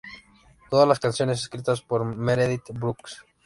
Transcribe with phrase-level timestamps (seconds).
[0.71, 3.23] Todas las canciones escritas por Meredith Brooks.